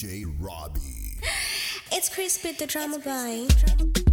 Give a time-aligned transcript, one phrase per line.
[0.00, 1.18] DJ Robbie.
[1.92, 4.09] It's Crispy the Drama guy.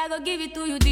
[0.00, 0.89] I go give it to you.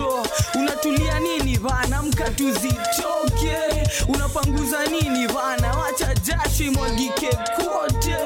[0.00, 0.26] moto,
[0.58, 3.56] unatulia nini bana, mka tuzitoke,
[4.08, 8.16] unapanguza nini bana, wacha jasho imwagike kote,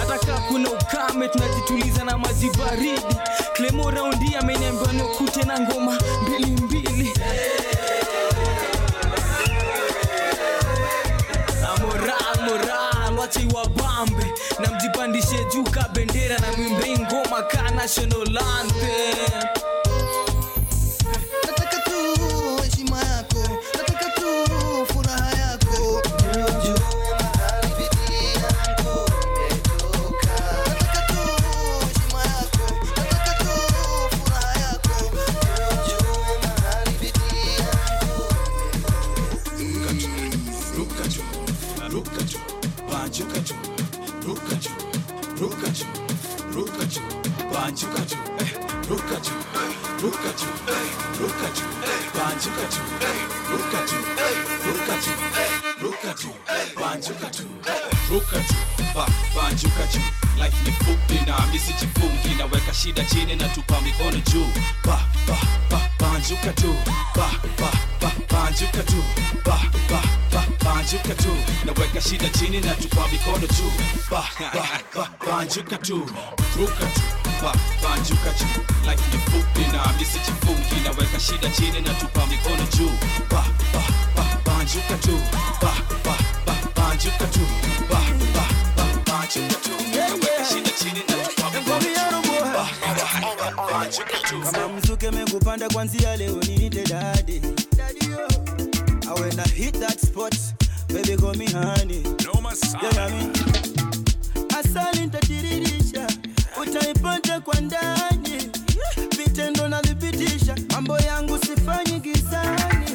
[0.00, 3.16] hata kama kuna ukame tunajituliza na maji baridi.
[3.52, 7.12] Klemo raundi ameniambia nikute na ngoma mbili mbili.
[13.54, 14.26] Wabambe
[14.58, 19.57] na mjipandishe juu ka bendera na mwimbe ngoma ka national anthem.
[58.18, 58.54] ruka tu
[58.94, 64.46] ba banjuka juu life ni fupi na misijifungi naweka shida chini na tupa mikono juu
[64.84, 65.38] ba ba
[65.70, 66.74] ba banjuka tu
[67.16, 67.70] ba ba
[68.00, 69.02] ba banjuka tu
[69.44, 69.58] ba
[69.90, 70.00] ba
[70.32, 71.32] ba banjuka tu
[71.64, 73.72] naweka shida chini na tupa mikono juu
[74.10, 74.24] ba
[74.54, 74.64] ba
[74.94, 75.98] ba banjuka tu
[76.58, 77.02] ruka tu
[77.42, 82.92] ba banjuka juu life ni fupi na misijifungi naweka shida chini na tupa mikono juu
[83.30, 83.82] ba ba
[84.16, 85.16] ba banjuka tu
[85.62, 85.72] ba
[86.04, 86.14] ba
[86.46, 87.40] ba banjuka tu
[94.52, 97.42] kama mzuke mekupanda kwanzia leo niite dadi
[99.40, 100.34] I hit that spot,
[100.88, 101.16] baby
[104.58, 106.06] Asali nitatirisha,
[106.62, 108.50] utaipata kwa ndani.
[109.18, 112.90] Vitendo navipitisha, mambo yangu sifanyi gizani.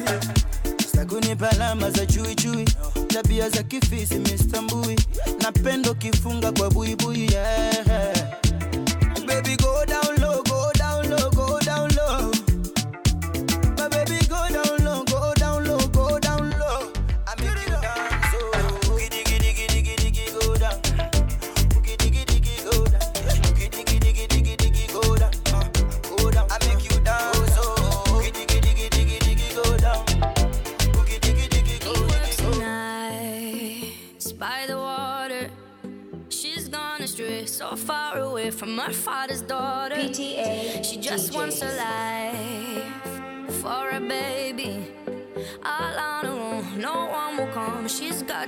[0.88, 2.34] Stakuni palama za chui
[3.14, 4.96] tabia za kifisi mistambui,
[5.42, 8.43] napendo kifunga kwa buibui yeah.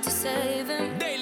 [0.03, 0.97] to save him.
[0.99, 1.16] They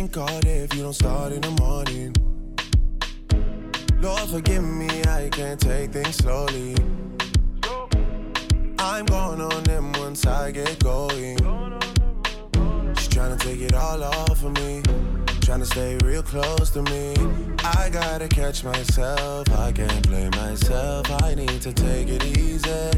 [0.00, 2.14] drink all day if you don't start in the morning.
[4.00, 6.74] Lord, forgive me, I can't take things slowly.
[8.78, 11.36] I'm going on them once I get going.
[12.96, 14.82] She's trying to take it all off of me.
[15.42, 17.14] Trying to stay real close to me.
[17.62, 19.50] I gotta catch myself.
[19.50, 21.10] I can't blame myself.
[21.22, 22.89] I need to take it easy.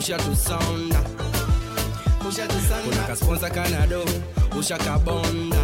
[0.00, 1.00] ushatusonda
[2.84, 4.04] kuna kasponsa kanado
[4.58, 5.56] ushakabonda.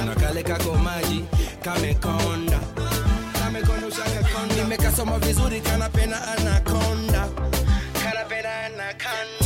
[0.00, 1.24] Kuna kale kako maji
[1.64, 2.58] kamekonda.
[4.56, 7.28] Nimekasoma vizuri kanapena anakonda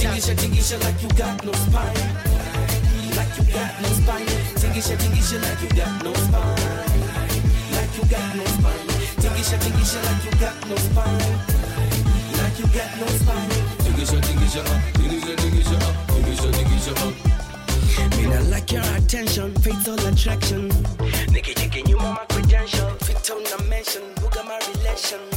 [0.00, 2.08] tingisha tingisha like you got no spine.
[3.16, 4.26] Like you got no spine.
[4.60, 6.88] Tingisha tingisha like you got no spine.
[7.72, 8.88] Like you got no spine.
[9.20, 11.57] Tingisha tingisha like you got no spine.
[12.58, 13.48] you got no spine.
[13.86, 14.12] Niggas,
[18.50, 20.70] like your attention, fatal attraction.
[21.30, 22.90] Nigga, you can you my credential.
[23.04, 25.27] Fit on the dimension, booga my relation.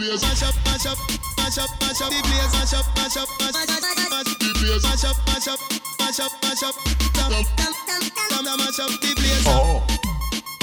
[0.00, 0.22] place.
[0.22, 0.98] Mash up, mash up,
[1.36, 2.52] mash up, mash up the place.
[2.56, 4.82] Mash up, mash up, mash up, mash up the place.
[4.82, 5.60] Mash up, mash up,
[6.00, 6.74] mash up, mash up.
[7.12, 9.44] Come, come, come, come, come, mash up the place.
[9.46, 9.84] Oh.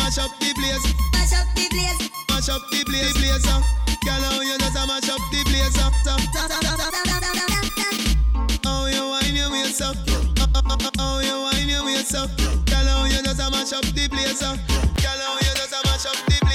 [0.01, 0.85] Mash up the place.
[1.13, 2.09] Mash up the place.
[2.29, 3.45] Mash up the place, place.
[3.45, 5.77] Girl, how you just mash up the place?
[8.63, 9.95] How you wine your waist up?
[10.97, 12.29] How you wine your waist up?
[12.65, 14.41] Girl, how you just mash up the place?
[14.41, 14.57] Girl,
[15.21, 16.46] how you just mash up the?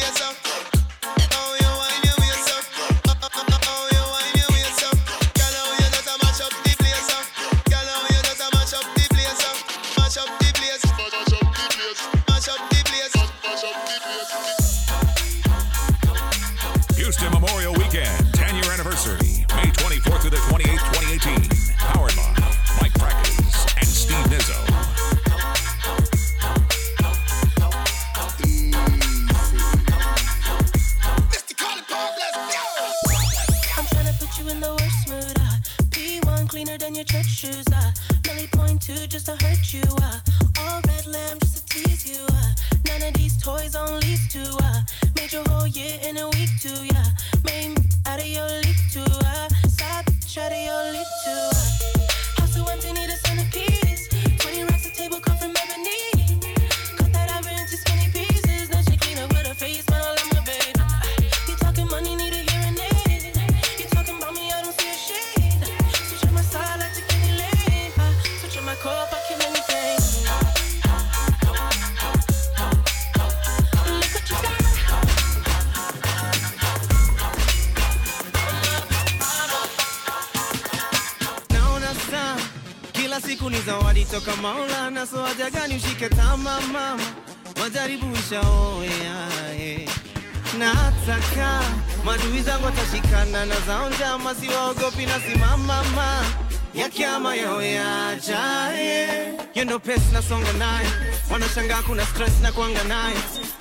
[99.73, 100.87] Yajaye hiyo na pesi naye.
[101.31, 103.17] Wanashangaa kuna stress na kuanga naye.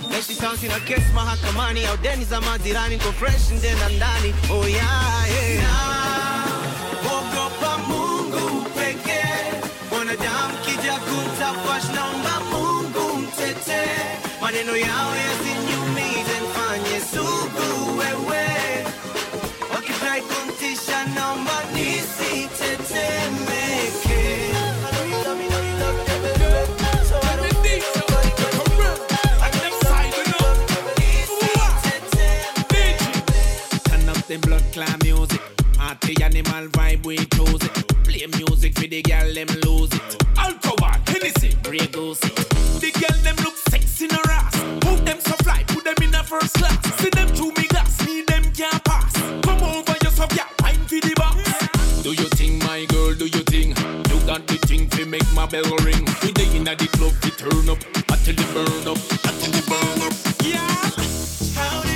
[0.09, 1.85] Naishi sauti na kesi mahakamani.
[1.85, 4.33] Au deni za majirani ko fresh nde na ndani.
[4.49, 6.45] Oh yeah, yeah.
[7.05, 18.47] Ogopa Mungu pekee, mwanadamu kija kumtafash, naomba Mungu mtetee, maneno yao yasiniumize, mfanye sugu wewe,
[19.75, 23.60] wakifurahi kumtisha, naomba nisitetemeke.
[34.31, 35.41] The blood clan music.
[35.73, 37.87] Party animal vibe, we choose it.
[38.05, 40.23] Play music for the girl, them lose it.
[40.37, 42.21] Alcohol, Hennessy, Grey Goose.
[42.79, 44.55] The girl, them look sexy in her ass.
[44.79, 46.79] Put them so fly, put them in a first class.
[47.01, 49.11] See them through me glass, me them can't pass.
[49.43, 52.01] Come over yourself, yeah, wine for the box.
[52.03, 53.77] Do you think, my girl, do you think?
[54.07, 56.07] You got the thing to make my bell ring.
[56.23, 57.83] We day in the club, we turn up.
[58.07, 60.15] Until it burn up, until it burn up.
[60.39, 60.61] Yeah.
[61.59, 61.90] How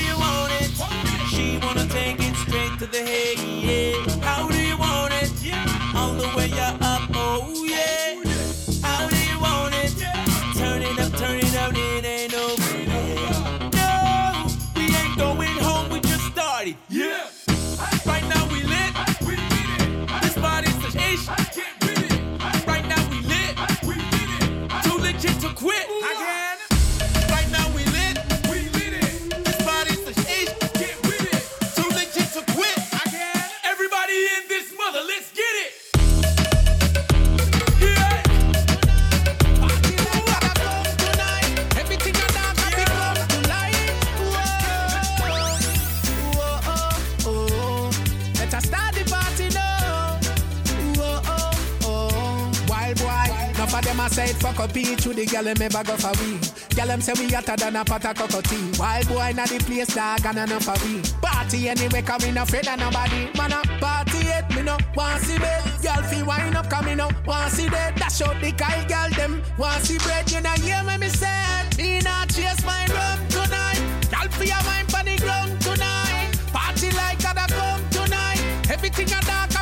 [54.76, 56.40] each with the girl them ever go for we.
[56.76, 58.72] Girl them say we hotter than a pot of cockatoo.
[58.80, 61.02] Wild boy na the place dog and enough of we.
[61.22, 63.30] Party anyway, come we no afraid of nobody.
[63.38, 65.64] Man a party it, me no want see bed.
[65.82, 67.96] Girl feel wind up, come me no want see dead.
[67.96, 70.30] Dash out the Kyle girl them want see bread.
[70.32, 71.44] You know hear me me say.
[71.78, 73.82] Me not chase my rum tonight.
[74.12, 76.32] Girl feel your mind pon the ground tonight.
[76.54, 78.42] Party like other come tonight.
[78.70, 79.55] Everything a dark,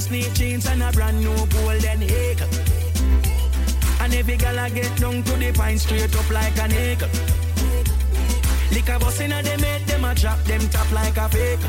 [0.00, 2.48] White snake jeans, and a brand new golden acre.
[4.00, 7.10] And every gal I get down to the pine straight up like an acre.
[8.72, 11.60] Liquor bus inna them head, them a drop them top like a fake.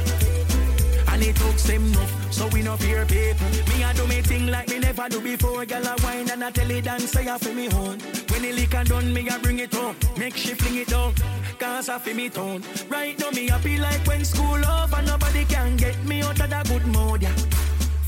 [1.09, 3.47] And it took them enough, so we no fear people.
[3.67, 5.65] Me a do me thing like me never do before.
[5.65, 7.99] Girl a wine and I tell it dance say I for me home.
[8.29, 9.97] When the liquor done, me a bring it home.
[10.17, 11.13] Make she fling it down,
[11.59, 12.63] cause I feel me tone.
[12.87, 15.01] Right now me happy like when school over.
[15.01, 17.35] Nobody can get me out of that good mood, yeah.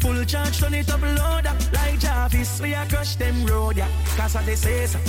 [0.03, 1.55] Full charge, turn it up louder.
[1.71, 3.87] Like Jarvis, we a crush them road, yeah.
[4.17, 4.99] Cause of the say so.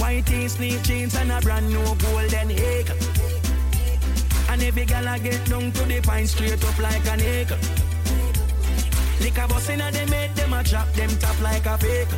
[0.00, 2.90] White tees, sneak jeans and a brand new golden egg.
[4.48, 7.52] And every gal I get down to the pine straight up like an egg.
[9.20, 12.08] Liquor bus inna them head, them a drop them top like a fake.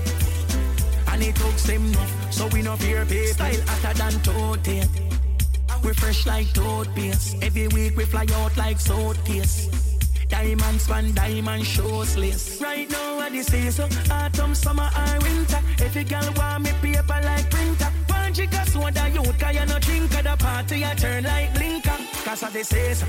[1.08, 3.34] And it took them enough, so we no fear people.
[3.34, 7.42] Style hotter than tote We fresh like toothpaste.
[7.42, 9.87] Every week we fly out like suitcase.
[10.28, 12.60] Diamond span, diamond shoeless.
[12.60, 15.60] Right now, what this is so autumn, summer, or winter.
[15.80, 17.90] Every girl want me paper like printer.
[18.08, 21.96] One jigger soda, you cause you no drink at the party, I turn like blinker.
[22.24, 23.06] Cause of the say so.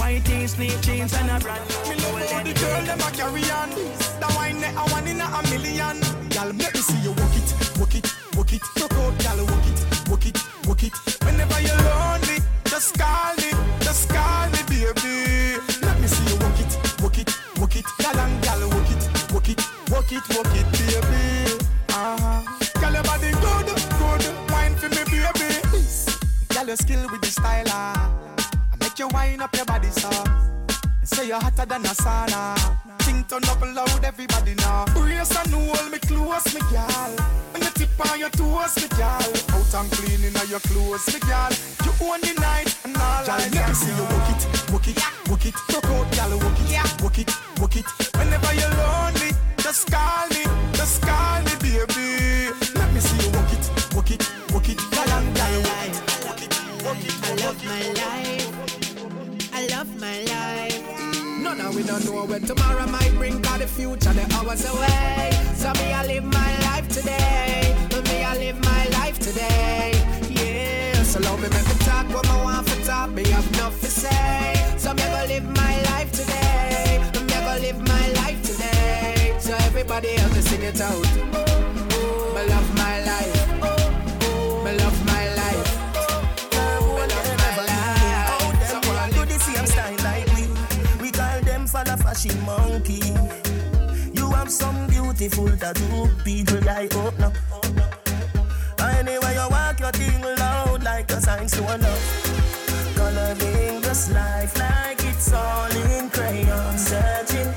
[0.00, 3.42] White tees, sneak jeans, and a brand Me love how the girl them a carry
[3.50, 3.70] on.
[4.20, 6.00] That wine net a one in a, a million.
[6.30, 6.71] Girl,
[29.96, 30.42] up your body, so.
[31.04, 32.56] Say you're hotter than a sauna.
[33.02, 34.84] Think turn up loud, everybody now.
[34.94, 37.10] Brace and hold me close, me gal.
[37.52, 39.20] When you tip on your toes, me gal.
[39.20, 41.50] Out and cleaning of your clothes, me gal.
[41.84, 43.96] You own the night and all eyes let me see you.
[43.96, 45.54] you Walk it, walk it, walk it.
[45.68, 47.86] Talk out, gal, walk it, walk it, walk it.
[48.16, 50.44] Whenever you're lonely, just call me,
[61.82, 65.30] we don't know where tomorrow might bring, cause the future, the hours away.
[65.54, 67.74] So me, I live my life today.
[68.04, 69.92] Me, I live my life today.
[70.30, 73.10] Yeah, so love me, make me talk what I want for talk.
[73.10, 74.74] Me have enough to say.
[74.76, 77.02] So me, go live my life today.
[77.14, 79.34] Me, go live my life today.
[79.40, 81.06] So everybody else, to sing it out.
[82.34, 82.71] Me love
[92.22, 93.00] fashion monkey.
[94.12, 97.32] You have some beautiful tattoo, people like oh, up now.
[98.98, 102.94] Anyway, you walk your thing loud like a sign to a love.
[102.94, 106.78] Coloring this life like it's all in crayon.
[106.78, 107.52] Searching,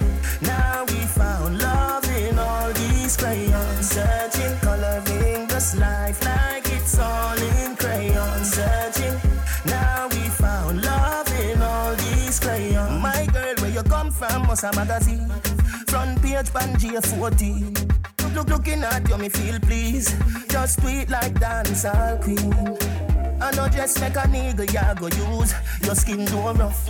[14.55, 15.29] come a magazine.
[15.87, 17.73] Front page, Pangea 14.
[18.33, 20.15] Look, looking at you, me feel please.
[20.49, 22.53] Just tweet like dancehall queen.
[23.41, 25.53] I know just make a nigga, ya go use.
[25.83, 26.89] Your skin too rough.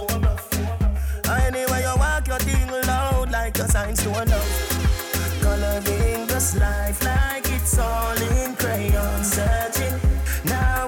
[1.28, 5.42] Anyway, you walk your thing loud like your signs to love.
[5.42, 9.24] Coloring this life like it's all in crayon.
[9.24, 10.00] Searching,
[10.46, 10.88] now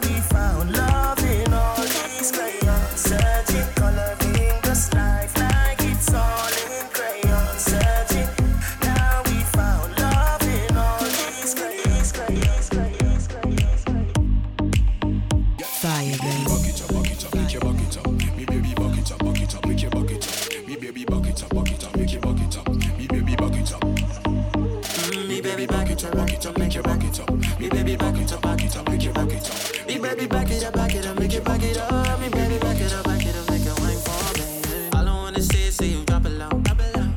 [30.16, 32.20] baby back it up, back it up, make it back it up.
[32.22, 34.90] Me baby back it up, back it up, make it wine for me.
[34.94, 36.50] All I wanna see is see you drop it low.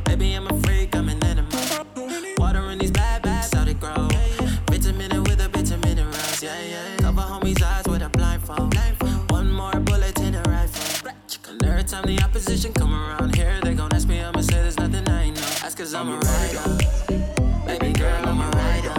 [0.04, 1.60] Baby, I'm a freak, I'm an animal.
[2.38, 4.08] Water in these bad bags, how they grow.
[4.66, 6.96] Vitamin with a vitamin rose, yeah, yeah.
[6.98, 8.74] Cover homies' eyes with a blindfold.
[9.30, 11.10] One more bullet in a rifle.
[11.48, 14.78] And every time the opposition come around here, they gon' ask me, I'ma say there's
[14.78, 15.40] nothing I know.
[15.62, 16.64] That's cause I'm a rider.
[17.66, 18.94] Baby girl, I'm a rider.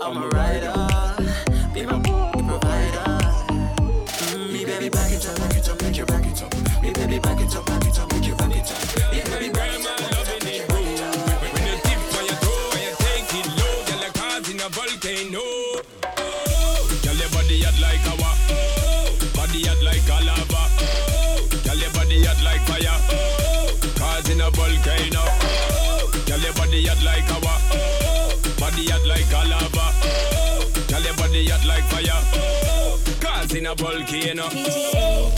[0.00, 0.87] I'm a rider.
[33.78, 35.37] volcano.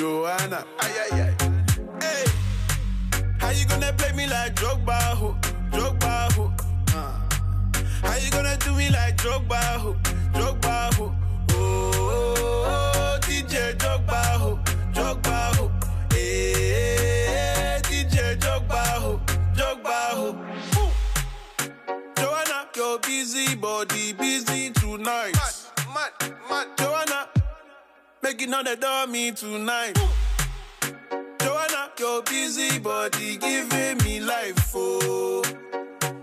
[0.00, 0.64] Joanna.
[0.78, 1.34] Ay, ay, ay.
[2.00, 2.24] Hey,
[3.38, 5.36] how you gonna play me like Drogba, ho?
[5.70, 6.50] Drogba, ho?
[6.96, 8.08] Uh.
[8.08, 9.92] How you gonna do me like Drogba, ho?
[10.32, 11.12] Drogba, ho?
[11.52, 14.58] Oh, oh, oh, DJ Drogba, ho?
[14.94, 15.70] Drogba, ho?
[16.12, 19.20] Eh, hey, DJ Drogba, ho?
[19.54, 20.28] Drogba, ho?
[20.80, 20.90] Ooh.
[22.16, 25.36] Joanna, your busy body busy tonight.
[28.30, 29.98] Making all the dummy tonight.
[31.40, 35.42] Joanna, your busy body giving me life, oh.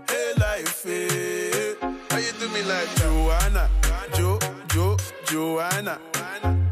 [0.08, 1.74] Hey, life, hey.
[2.08, 3.68] How you do me like Joanna?
[4.14, 4.38] Jo,
[4.68, 4.96] Jo,
[5.26, 6.00] Joanna.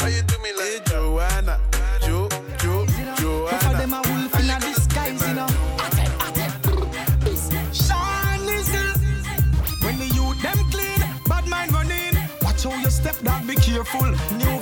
[0.00, 1.60] How you do me like hey, Joanna?
[2.00, 2.86] Jo, Jo,
[3.18, 3.58] Joanna.
[3.58, 5.46] For them a wolf in a disguise, you know.
[9.84, 12.16] When the youth them clean, bad mind running.
[12.40, 14.06] Watch how you step, dog, be careful.
[14.38, 14.58] New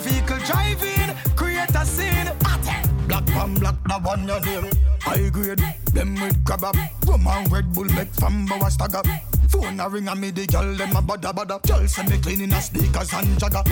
[3.35, 4.65] spam black, the one you deal.
[5.01, 5.63] High grade,
[5.93, 6.77] them with crab up.
[7.07, 9.03] Rum and Red Bull make from our stagger.
[9.49, 11.61] Phone a ring and me the girl them a bada bada.
[11.67, 13.63] Girl send me cleaning a sneakers and jagger.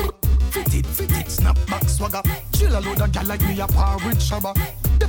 [0.51, 2.23] Fit it, fit it, snap back swagger.
[2.53, 4.53] Chill a load of gal like me a par with shabba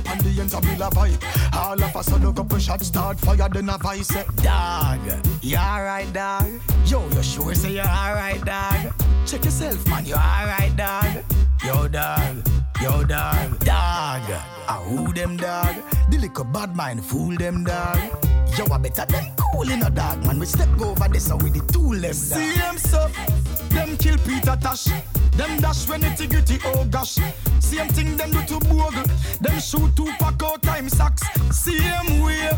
[0.08, 1.54] on the ends of a vibe.
[1.54, 4.08] All of us look up a shots start fire, then a vice.
[4.42, 5.00] Dog,
[5.42, 6.48] you alright, dog?
[6.86, 8.92] Yo, you sure say you alright, dog?
[9.26, 11.24] Check yourself, man, you alright, dog?
[11.64, 12.48] Yo, dog.
[12.82, 14.22] Yo, dog, dog,
[14.68, 15.76] I who them dog?
[16.10, 18.23] The little bad mind fool them dog.
[18.56, 20.38] Yo, I better than cool in a dog, man.
[20.38, 22.14] We step over this so with the them, dog.
[22.14, 23.08] See them so,
[23.70, 24.86] them kill Peter Tosh.
[25.32, 27.18] Them dash when it's gritty, oh gosh.
[27.58, 29.02] Same thing them do to Bogle.
[29.40, 31.22] Them shoot two pack out time sacks.
[31.50, 32.50] Same way,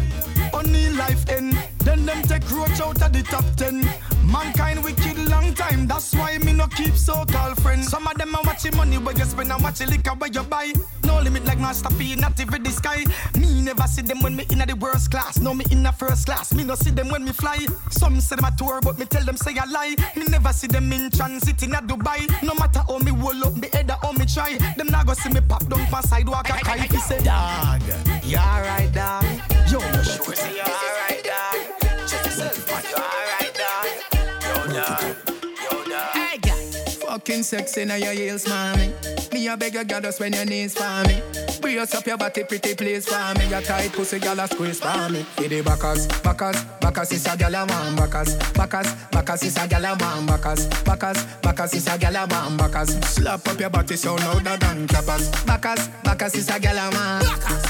[0.52, 1.56] only life end.
[1.86, 3.88] Then them take roach out of the top ten.
[4.26, 7.86] Mankind wicked long time, that's why me no keep so-called friends.
[7.86, 10.72] Some of them are watching money where you spend and watching liquor where you buy.
[11.04, 13.04] No limit like Master P, not even the sky.
[13.38, 15.38] Me never see them when me in the worst class.
[15.38, 16.52] No me in the first class.
[16.52, 17.64] Me no see them when me fly.
[17.90, 19.94] Some say them a tour, but me tell them say a lie.
[20.16, 22.26] Me never see them in transit in a Dubai.
[22.42, 24.58] No matter how me roll up, me head or how me try.
[24.76, 26.50] Them not go see me pop down for sidewalk.
[26.50, 27.80] I cry you say, Dog,
[28.24, 29.24] you alright, dog?
[29.70, 31.05] Yo, you sure say you alright,
[37.26, 38.92] Fucking sexy now your heels, mommy.
[39.32, 41.20] Me a beg you, girl, just when your knees for me.
[41.60, 43.48] Brace up your body, pretty please for me.
[43.48, 45.24] Your tight pussy, girl, a squeeze for me.
[45.34, 47.96] For the backers, backers, backers is a girl a man.
[47.96, 50.26] Backers, backers, backers is a girl a man.
[50.26, 52.56] Backers, backers, backers is a girl a man.
[52.56, 55.44] Backers, slap up your body so clappers.
[55.44, 57.20] Backers, backers is a girl a.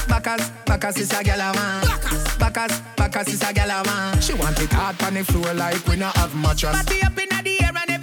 [0.07, 2.37] Backers, backers is a girl a.
[2.37, 4.21] Backers, backers is a girl a.
[4.21, 6.75] She want it hard on the floor like we not have mattress.
[6.75, 7.96] Party up in the air and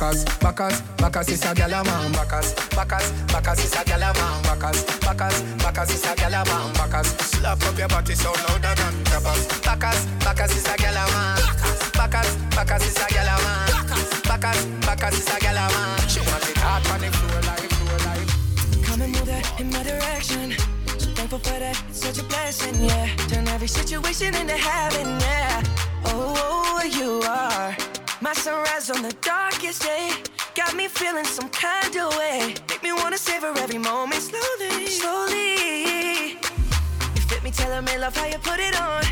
[0.00, 2.12] backers, backers, backers is a gal a man.
[2.12, 4.42] Backers, backers, backers is a gal a man.
[4.42, 6.72] Backers, backers, backers is a gal a man.
[6.74, 9.46] Backers, slap up your body so louder than clappers.
[9.62, 11.38] Backers, backers is a gal a man.
[11.92, 13.68] Backers, backers is a gal a man.
[14.24, 16.08] Backers, backers is a gal a man.
[16.08, 18.84] She want it hard on the floor like, floor like.
[18.84, 20.54] Come and move that in my direction.
[20.98, 23.14] So thankful for that, it's such a blessing, yeah.
[23.28, 25.62] Turn every situation into heaven, yeah.
[26.06, 27.89] Oh, oh, you are
[28.20, 30.10] my sunrise on the darkest day.
[30.54, 32.54] Got me feeling some kind of way.
[32.68, 36.32] Make me wanna savor every moment slowly, slowly.
[37.14, 39.02] You fit me, telling me love how you put it on.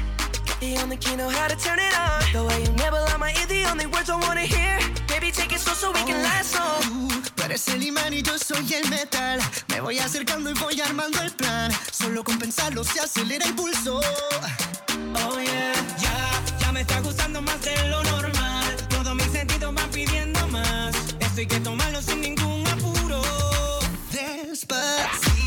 [0.47, 2.21] Got the only key know how to turn it on.
[2.33, 4.79] The way you nibble on my ear, the only words I wanna hear.
[5.07, 7.11] Baby, take it slow so we can last long.
[7.35, 9.41] Tú eres el imán y yo soy el metal.
[9.69, 11.73] Me voy acercando y voy armando el plan.
[11.93, 14.01] Solo con pensarlo se acelera el pulso.
[14.01, 18.58] Oh yeah, ya, ya me está gustando más de lo normal.
[19.03, 20.93] Todos mis sentidos van pidiendo más.
[21.21, 23.23] Esto hay que tomarlo sin ningún apuro.
[24.11, 25.38] Despacito,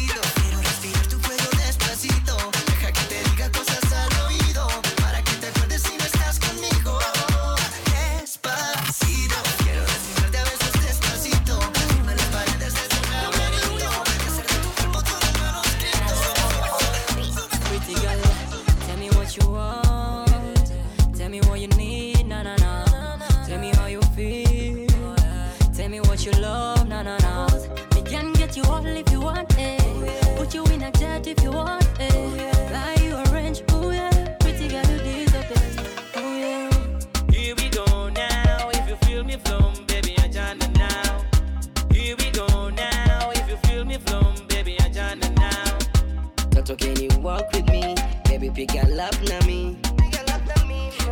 [48.61, 49.75] Baby, pick your love na me.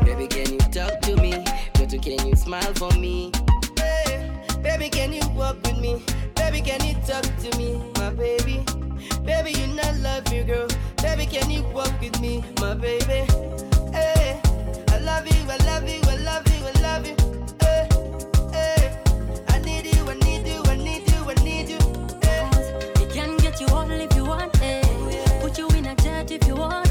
[0.05, 1.43] Baby, can you talk to me?
[1.73, 3.31] Baby can you smile for me?
[4.61, 6.03] Baby, can you walk with me?
[6.35, 8.63] Baby, can you talk to me, my baby?
[9.25, 10.67] Baby, you know I love you, girl.
[11.01, 13.25] Baby, can you walk with me, my baby?
[13.93, 14.39] Hey,
[14.89, 17.15] I love you, I love you, I love you, I love you.
[17.61, 17.89] Hey,
[18.53, 19.01] hey,
[19.47, 21.79] I need you, I need you, I need you, I need you.
[22.99, 25.41] Me can get you all if you want it.
[25.41, 26.88] Put you in a jet if you want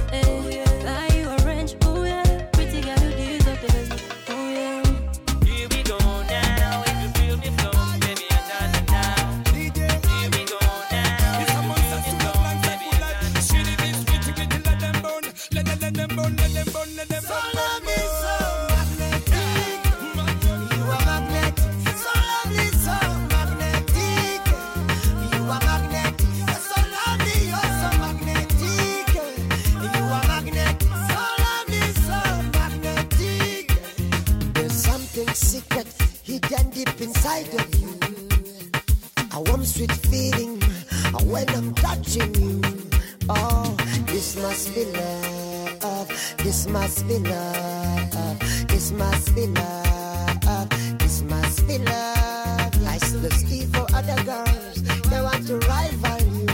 [42.18, 42.60] touching you.
[43.28, 46.08] Oh, this must be love.
[46.38, 48.38] This must be love.
[48.68, 50.68] This must be love.
[50.98, 52.86] This must be love.
[52.86, 54.82] I still see for other girls.
[55.10, 56.46] They want to rival you.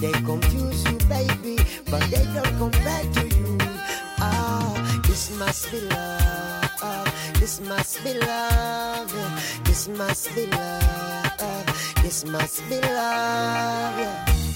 [0.00, 1.58] They confuse you, baby,
[1.90, 3.58] but they don't compare to you.
[4.20, 7.12] Oh, this must be love.
[7.40, 9.12] This must be love.
[9.64, 11.66] This must be love.
[12.02, 13.98] This must be love.
[13.98, 14.47] Yeah.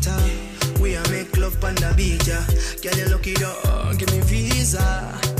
[0.00, 0.80] later.
[0.80, 2.44] We are make love on the beach, yeah.
[2.82, 4.80] Girl, you lucky dog, give me visa.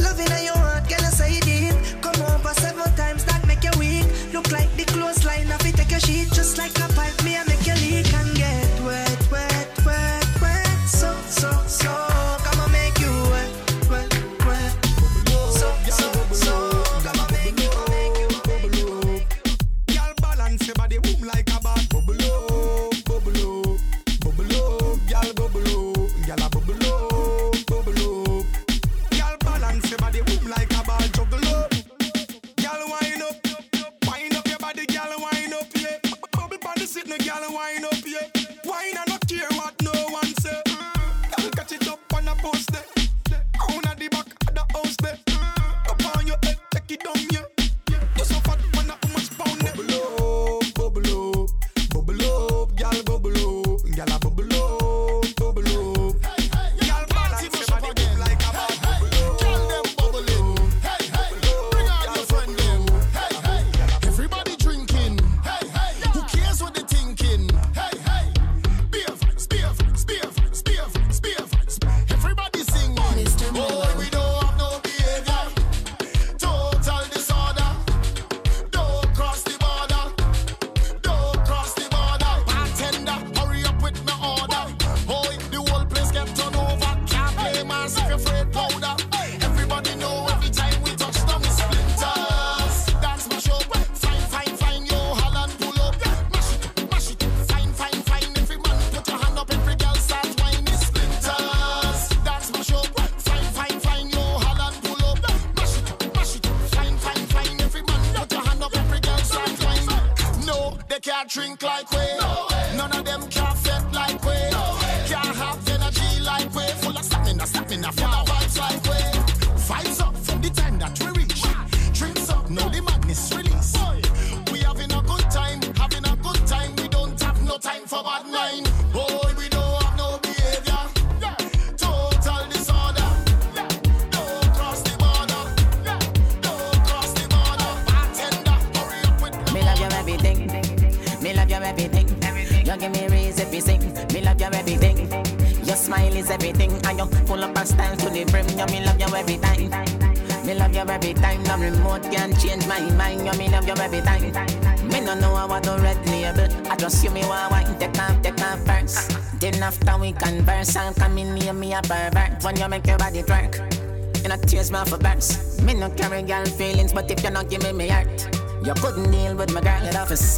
[0.03, 2.03] Loving in your heart, girl, I say it deep.
[2.03, 4.07] Come over seven times, that make you weak.
[4.33, 6.29] Look like the clothesline, I fit take your sheet.
[6.33, 9.20] Just like a pipe, me, I make you leak and get wet.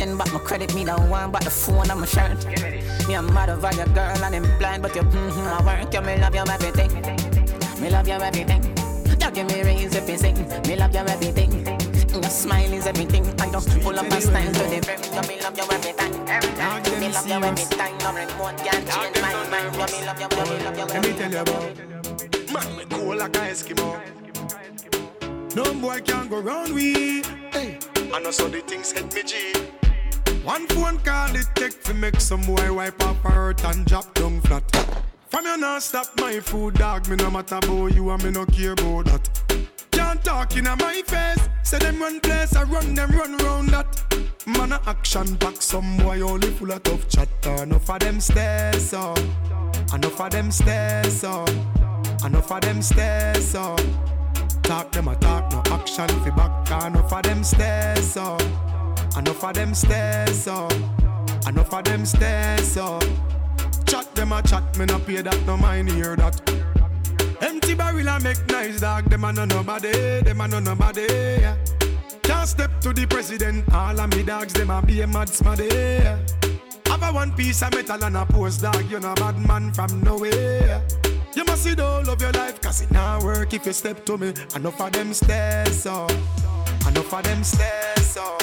[0.03, 2.45] 10, but my credit me don't want, but the phone and my shirt.
[3.07, 5.95] Me a mad of your girl and I'm blind, but you mm-hmm, I work.
[5.95, 6.91] You me love you everything.
[7.81, 8.63] Me love you everything.
[9.21, 10.35] You give me rings if you sing.
[10.67, 11.53] Me love you everything.
[12.11, 13.25] Your smile is everything.
[13.41, 14.99] I don't pull up my style to the brim.
[15.15, 16.13] You me love you every time.
[17.01, 17.99] Me love you every time.
[17.99, 19.71] No remote can change my mind.
[19.77, 20.87] You me love you, you me love you.
[20.87, 21.77] Let me tell you about
[22.53, 23.89] man, me cool like a Eskimo.
[25.55, 27.23] No boy can go round we.
[27.53, 27.79] Hey.
[28.13, 29.82] And also the things hit me G.
[30.45, 34.41] One phone call it take fi make some boy wipe up hurt and drop down
[34.41, 34.65] flat.
[35.29, 38.45] From you not stop my food dog Me no matter about you and me no
[38.47, 39.31] care about that.
[39.93, 44.05] Can't talk in my face Say them run place I run them run round that.
[44.45, 47.63] Man a action back some boy only full of tough chatter.
[47.63, 49.19] Enough of them stairs up
[49.95, 51.49] Enough of them stairs up
[52.25, 53.81] Enough of them stairs up
[54.65, 56.85] Talk them a talk, no action fi back.
[56.87, 58.43] Enough of them stairs up
[59.17, 60.73] Enough of them stairs up
[61.47, 63.05] Enough of them stairs up
[63.87, 66.41] Chat them a chat, me no pay that, no mind hear that
[67.43, 71.07] Empty barrel a make nice dog, them a no nobody, them a no nobody.
[72.23, 75.69] Can't step to the president, all of me dogs, them a be a mad smaddy.
[76.87, 80.03] Have a one piece of metal and a post dog, you know bad man from
[80.03, 80.87] nowhere.
[81.35, 84.05] You must see the whole of your life, cause it not work if you step
[84.07, 84.33] to me.
[84.55, 86.13] Enough of them stairs up,
[86.87, 88.43] enough of them stairs up,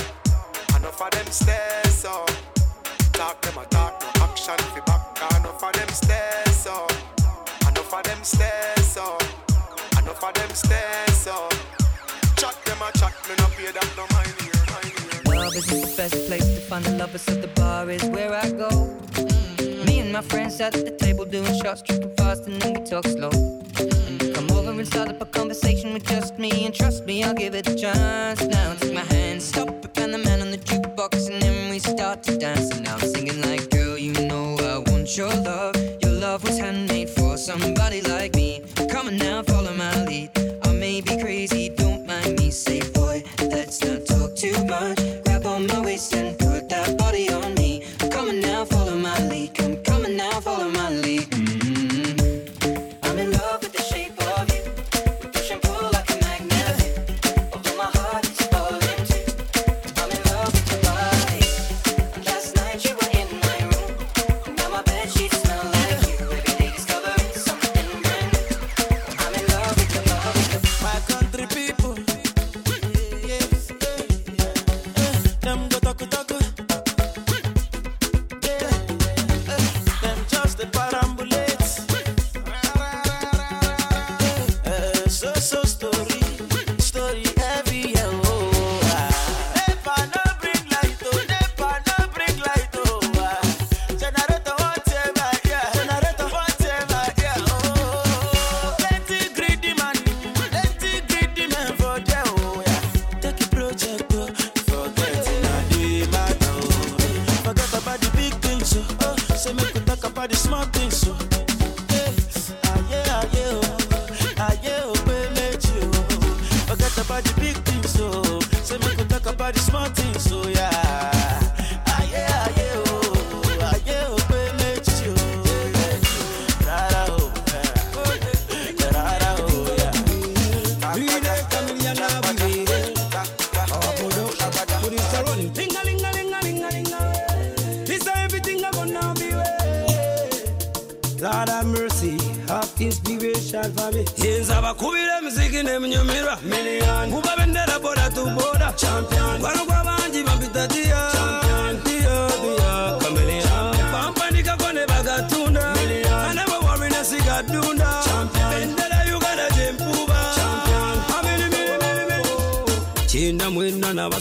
[1.01, 2.29] of them stairs up.
[3.13, 5.01] Talk them a talk, no action fi back.
[5.39, 6.91] Enough of them stairs up,
[7.67, 9.23] enough of them stairs up,
[9.97, 11.53] enough of them stairs up.
[12.35, 15.35] Chat them a chat, me no pay that no mind here.
[15.35, 18.49] Love isn't the best place to find the lovers, so the bar is where I
[18.49, 18.69] go.
[18.69, 19.85] Mm-hmm.
[19.85, 23.05] Me and my friends at the table doing shots, tripping fast, and then we talk
[23.05, 23.31] slow.
[24.19, 27.33] You come over and start up a conversation with just me, and trust me, I'll
[27.33, 28.41] give it a chance.
[28.41, 29.69] Now take my hand, stop
[30.09, 30.78] and the man on the we
[31.89, 32.69] start to dance.
[32.77, 35.75] And I'm singing like, girl, you know I want your love.
[36.01, 38.61] Your love was handmade for somebody like me.
[38.89, 40.29] Come on now, follow my lead.
[40.63, 42.51] I may be crazy, don't mind me.
[42.51, 45.08] Say, boy, let's not talk too much.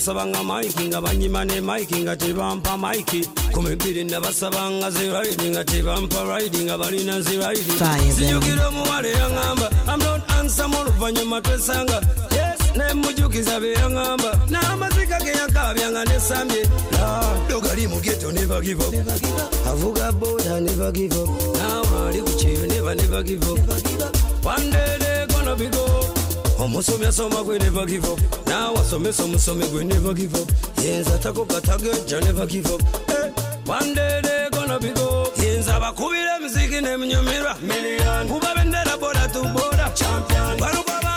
[0.09, 6.64] ndabasabanga maiki nga banyimane maiki nga tebampa maiki ku mibiri ndabasabanga ziraidi nga tebampa raidi
[6.64, 7.72] nga balina ziraidi
[8.16, 12.00] sijukira omuwala eyaŋŋamba amdon ansam oluvannyuma twesanga
[12.32, 16.62] yes nemujukiza beyaŋŋamba n'amaziga geyakabyanga nesambye
[17.48, 18.88] dogali mugeto nebagivo
[19.68, 21.22] avuga boda nebagivo
[21.59, 23.52] nawaali ku kyeyo neba nebagivo
[24.40, 25.97] one day they gonna be gone.
[26.61, 28.18] Oh, omusomi asoma gwe never give up.
[28.46, 30.48] Now naawe asomesa omusomi gwe never give up.
[30.84, 32.82] Yenza atagogatagejja never give up.
[33.09, 33.30] Hey,
[33.66, 38.28] one day they gonna be go yenza abakubira emiziki nemunyumirwa million.
[38.28, 40.59] Kuba bendera boda tu boda champion.
[40.61, 41.07] Barubaba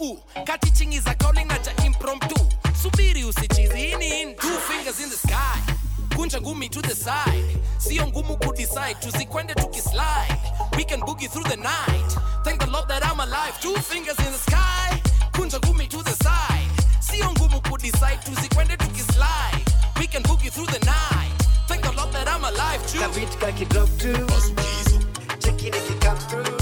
[0.00, 2.36] u katiching is a calling acha impromptu.
[2.82, 5.60] Subiri usichizi two fingers in the sky.
[6.16, 7.58] Kunja ngumi to the side.
[7.78, 10.40] Sio ngumu kudecide tusikwende slide.
[10.76, 12.16] we can boogie through the night.
[12.44, 13.60] Thank the lord that i'm alive.
[13.60, 15.00] Two fingers in the sky.
[15.32, 16.70] Kunja ngumi to the side.
[17.00, 18.76] Sio ngumu kudecide tusikwende
[19.12, 19.64] slide.
[19.98, 21.36] we can boogie through the night.
[21.68, 22.98] Thank the lord that i'm alive too.
[22.98, 24.26] Kabit kakidrop too
[25.40, 26.60] check it if you come through.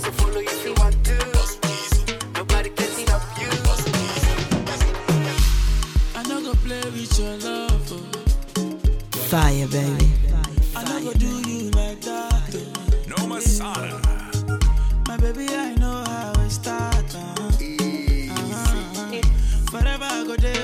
[0.00, 0.93] So follow if you want
[9.28, 10.12] Fire, baby.
[10.76, 12.54] I no go do you like that.
[13.08, 14.00] No Masada.
[15.08, 16.94] My baby, I know how it start.
[17.14, 17.48] Uh-huh.
[18.30, 19.20] Uh-huh.
[19.70, 20.63] Forever I go there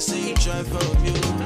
[0.00, 1.39] Baby girl, say you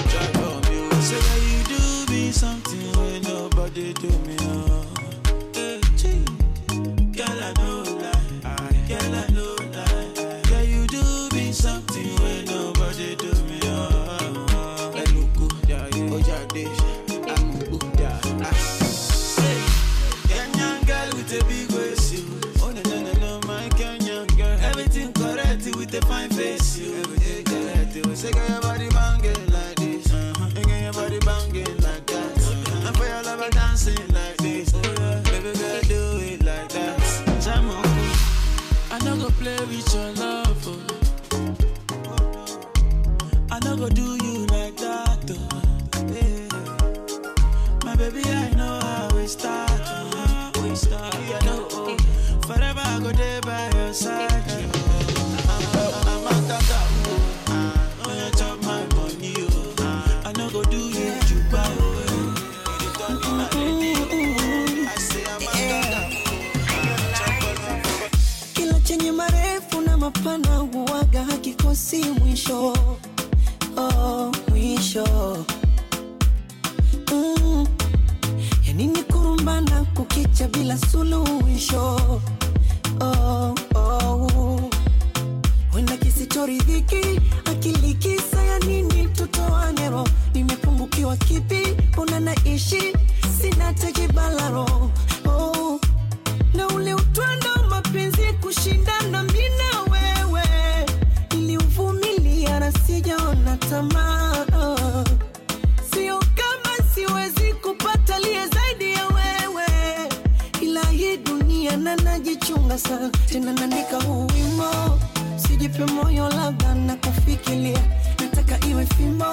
[115.75, 117.81] sijipe moyo labda na kufikilia,
[118.21, 119.25] nataka iwe fimbo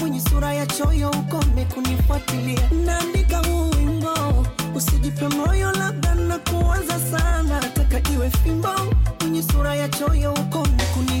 [0.00, 2.70] mwenye sura ya choyo ukome kunifuatilia.
[2.86, 7.60] Naandika huu wimbo usijipe moyo labda na kuwaza sana.
[7.60, 8.68] Nataka iwe fimbo
[9.20, 11.20] mwenye sura ya choyo ukome kuni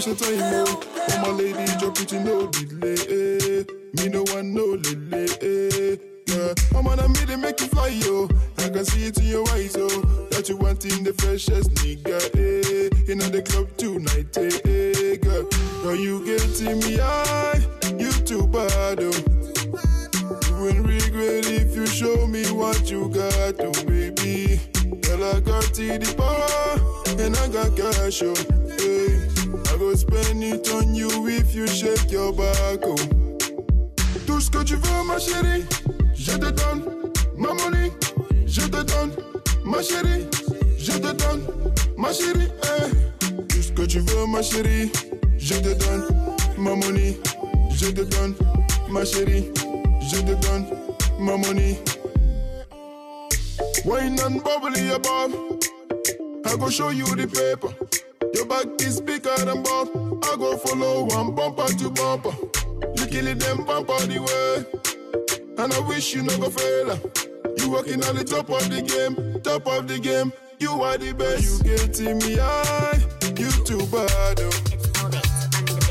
[0.00, 0.86] time out.
[1.10, 2.94] Oh my lady, drop it in no delay.
[2.94, 3.64] eh.
[3.94, 5.28] Me no one no lele.
[5.42, 5.96] eh.
[6.26, 8.28] Yeah, I'm on a made make you fly yo.
[8.58, 9.88] I can see it in your eyes oh.
[10.30, 12.20] That you want in the freshest nigga.
[12.36, 13.12] Eh.
[13.12, 14.36] In the club tonight.
[14.36, 15.48] Eh, eh, girl.
[15.82, 17.60] Girl, you getting me high.
[17.98, 19.12] You too bad oh.
[20.48, 24.60] You won't regret if you show me what you got, oh baby.
[25.02, 28.34] Girl, I got the power, and I got cash, oh.
[28.76, 32.96] Hey, I go spend it on you if you shake your back, oh.
[34.26, 35.64] Tout ce que tu veux, ma chérie,
[36.14, 37.10] je te donne.
[37.36, 37.92] Ma money,
[38.46, 39.12] je te donne.
[39.64, 40.26] Ma chérie,
[40.78, 41.42] je te donne.
[41.96, 42.84] Ma chérie, eh.
[42.84, 43.46] hey.
[43.48, 44.90] Tout ce que tu veux, ma chérie,
[45.38, 46.06] je te donne.
[46.58, 47.18] Ma money,
[47.70, 48.34] je te donne.
[48.90, 49.50] Ma chérie,
[50.10, 50.66] je te donne.
[51.18, 51.78] Ma money.
[53.84, 55.32] Wine and bubbly above.
[56.44, 57.74] I go show you the paper.
[58.34, 59.88] Your back is bigger than Bob.
[60.24, 62.34] I go follow one bumper to bumper.
[62.96, 65.62] You kill it them bumper the way.
[65.62, 66.98] And I wish you no go fail.
[67.58, 70.32] You working on the top of the game, top of the game.
[70.58, 71.64] You are the best.
[71.64, 72.98] You getting me high.
[73.36, 74.40] You too bad.
[74.40, 74.50] Oh.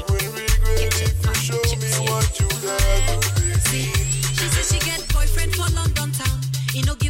[0.09, 3.26] Regret if you show me what you got.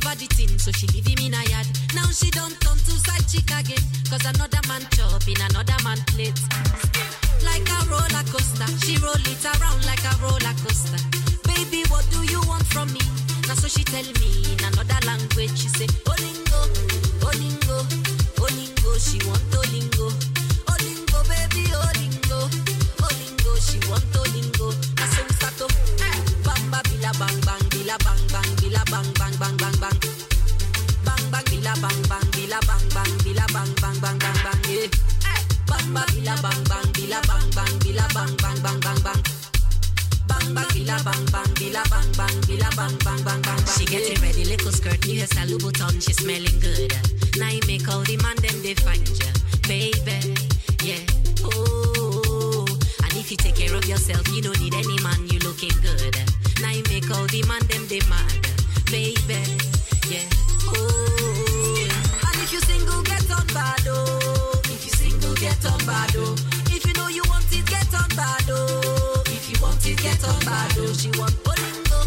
[0.08, 1.68] So she leave him in a yard.
[1.94, 3.84] Now she don't turn to side chick again.
[4.10, 6.40] Cause another man chop in another man plate.
[7.44, 8.72] like a roller coaster.
[8.88, 10.96] She roll it around like a roller coaster.
[11.44, 13.04] Baby, what do you want from me?
[13.52, 15.60] Now so she tell me in another language.
[15.60, 16.62] She say, Olingo,
[17.28, 17.84] Olingo,
[18.40, 18.92] Olingo.
[18.96, 20.08] She want Olingo,
[20.72, 22.48] Olingo, baby, Olingo,
[23.04, 23.52] Olingo.
[23.60, 24.72] She want Olingo.
[24.72, 25.68] Now so we start to
[26.00, 28.27] bang bang bila bang bang
[31.68, 34.88] bila bang bang bila bang bang bila bang bang bang bang bang yeah.
[35.28, 39.22] Eh, Bang bang bila bang bang bila bang bang bila bang bang bang bang bang.
[40.32, 43.60] Bang bang bila bang bang bila bang bang bila bang bang bang bang.
[43.76, 46.96] She getting ready, little skirt, new hairstyle, Louboutin, she smelling good.
[47.36, 49.28] Now you make all the man them they find ya,
[49.68, 50.40] baby,
[50.88, 51.04] yeah.
[51.44, 52.64] Oh,
[53.04, 55.20] and if you take care of yourself, you don't need any man.
[55.28, 56.16] You looking good.
[56.64, 58.40] Now you make all the man them they mad,
[58.88, 59.44] baby,
[60.08, 60.24] yeah.
[60.72, 61.47] Oh,
[62.48, 64.62] if you single, get on bad oh.
[64.66, 66.36] If you single, get on bad oh.
[66.72, 69.24] If you know you want it, get on bad oh.
[69.28, 70.94] If you want it, get on bad oh.
[70.94, 72.00] She want Olingo,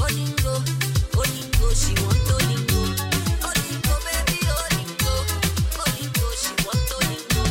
[0.00, 0.54] Olingo,
[1.20, 1.66] Olingo.
[1.76, 2.80] She want Olingo,
[3.44, 5.14] Olingo, baby, Olingo,
[5.84, 6.26] Olingo.
[6.40, 7.42] She want Olingo.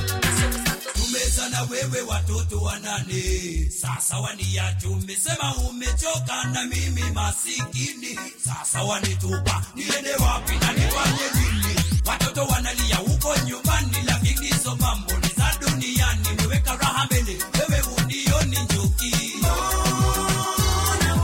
[0.94, 10.16] Tumeza na wewe watoto wanane sasa waniacha umesema umechoka na mimi masikini sasa wanitupa niende
[10.16, 16.28] wapi na nifanye nini watoto wanalia huko nyumbani lakini hizo mambo ni za duniani.
[16.42, 21.24] Weweka raha mbele wewe unioni njuki Mbona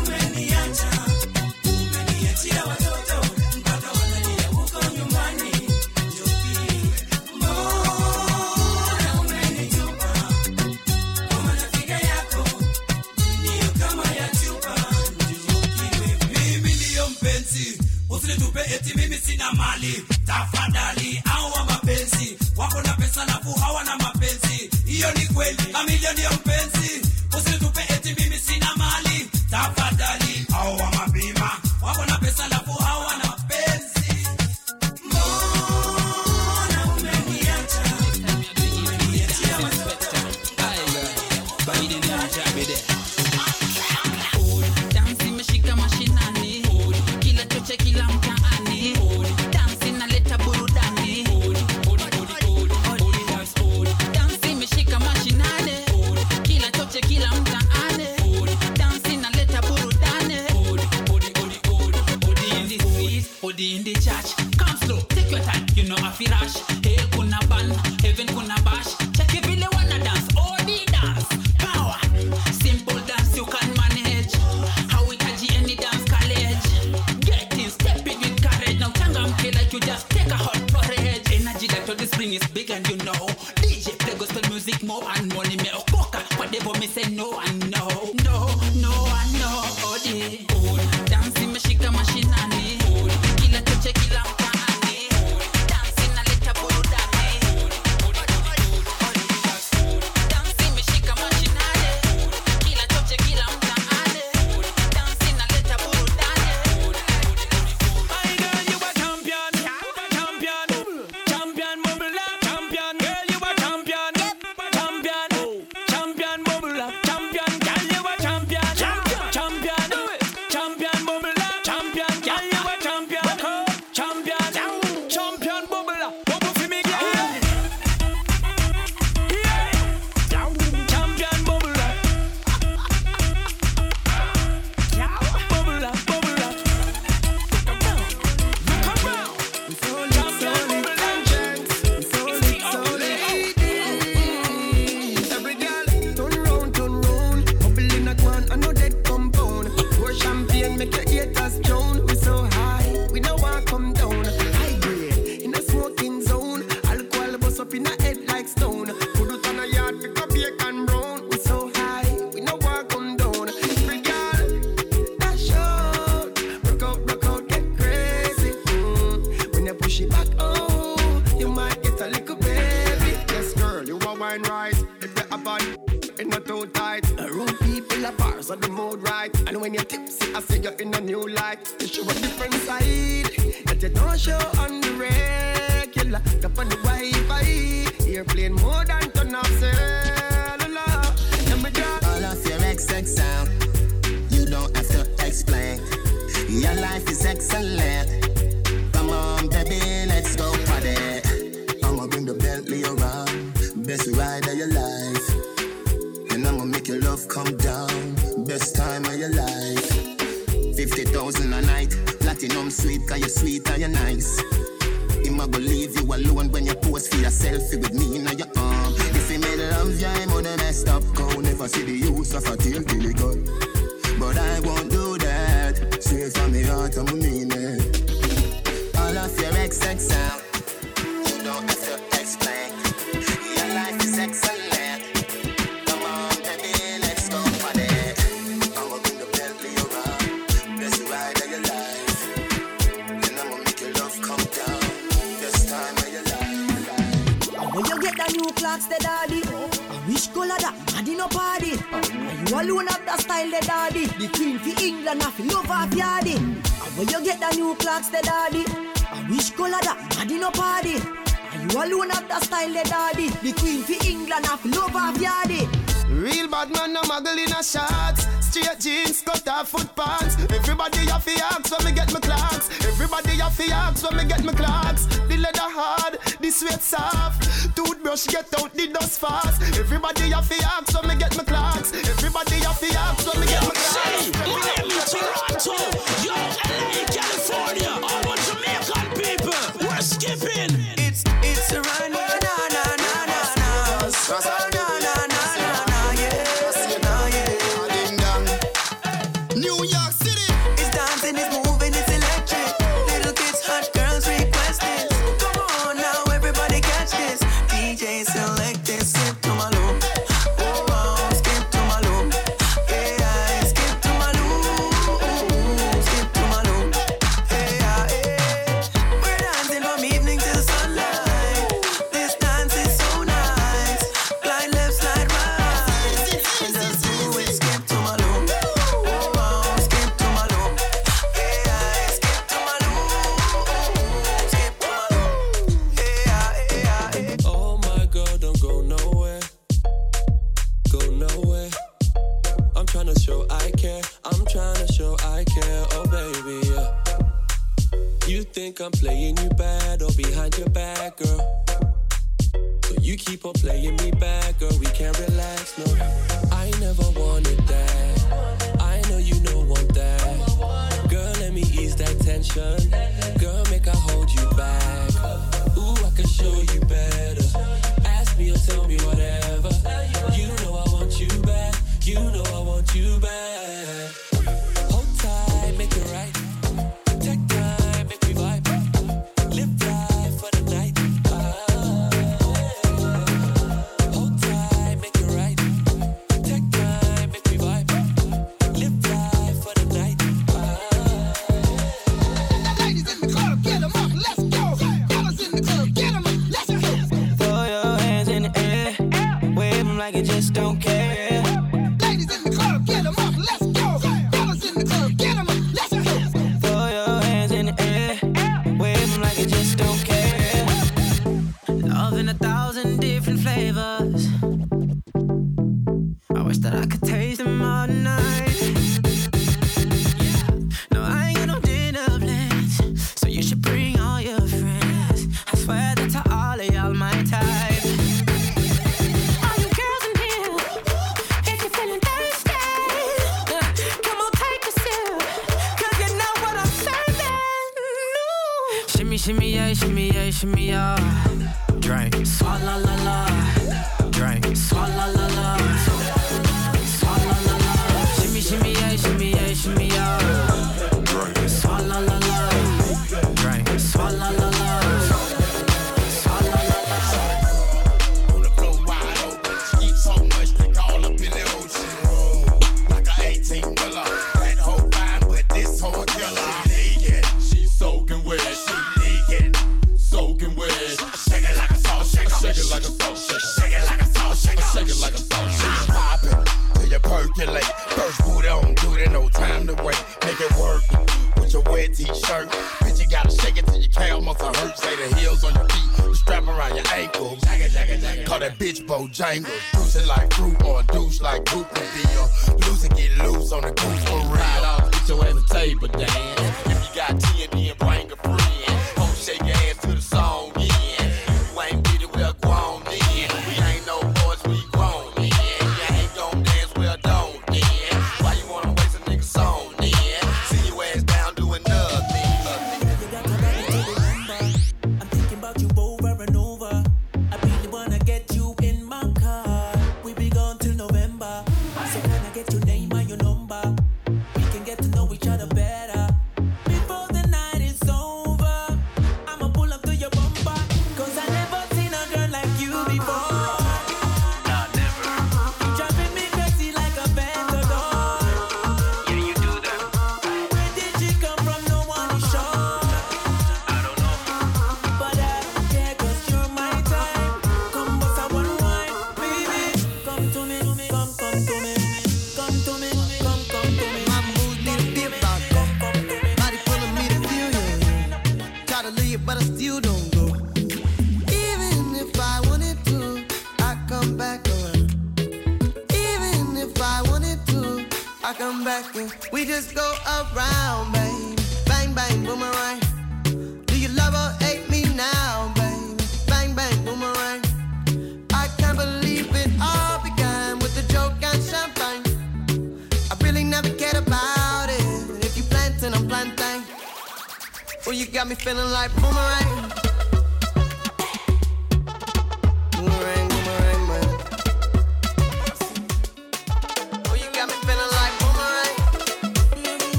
[25.85, 26.29] ni kweli kamilio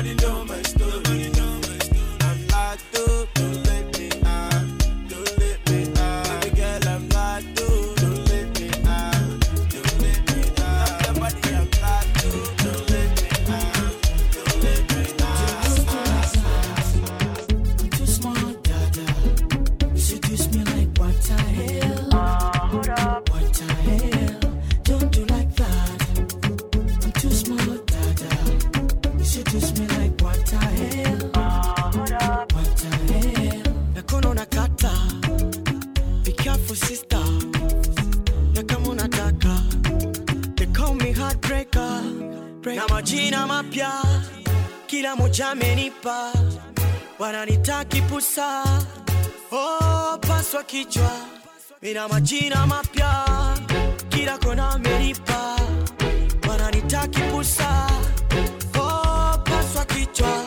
[0.00, 0.69] Everybody know my
[48.00, 48.64] kujipusa,
[49.52, 51.10] oh, paswa kichwa,
[51.82, 53.24] mina majina mapya.
[54.08, 55.56] Kila kona meripa,
[56.48, 57.86] wananitaki pusa,
[58.78, 60.42] oh, paswa kichwa.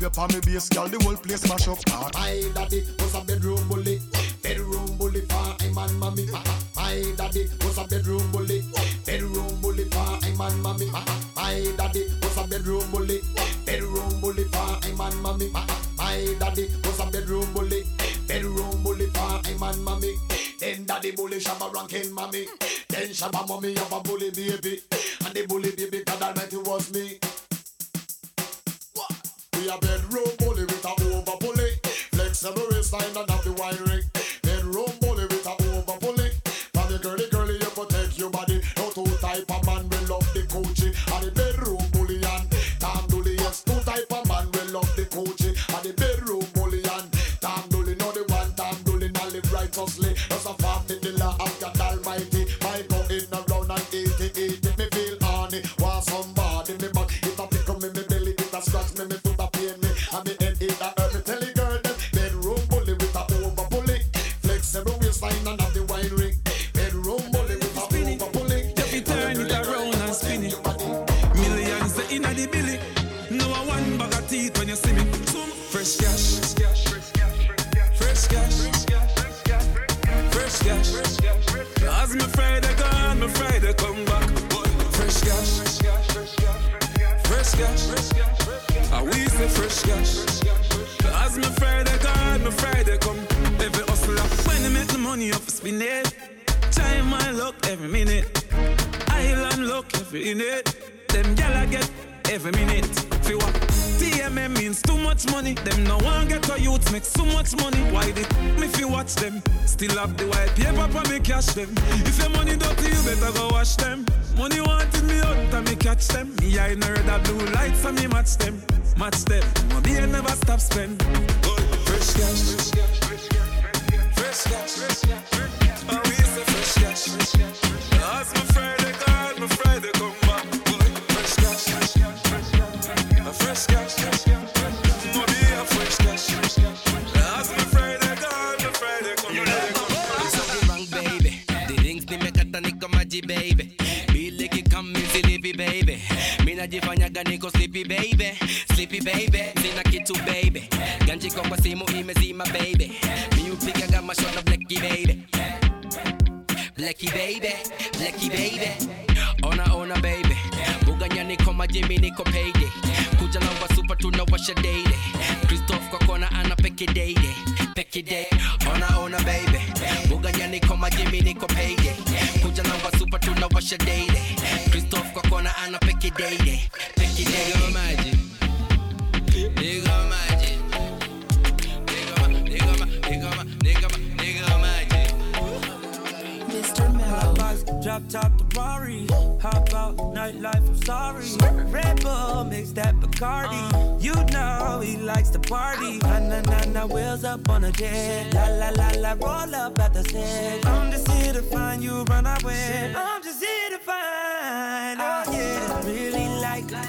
[0.00, 1.76] Have your palmy base, girl, the whole place mash up.
[1.90, 4.00] Ah, My daddy was a bedroom bully,
[4.40, 6.24] bedroom bully for him and mommy.
[6.74, 8.64] My daddy was a bedroom bully,
[9.04, 10.86] bedroom bully for him and mommy.
[11.36, 13.20] My daddy was a bedroom bully,
[13.66, 15.50] bedroom bully for and mommy.
[15.98, 17.84] My daddy was a bedroom bully,
[18.26, 20.16] bedroom bully for and mommy.
[20.60, 22.46] Then daddy bully shabba ranking mommy.
[22.88, 24.80] Then shabba mommy have a bully baby,
[25.26, 27.18] and the bully baby God Almighty was me.
[29.60, 31.72] We a bedroom bully with a over bully.
[32.12, 34.19] Flexible waistline and have the wine ring.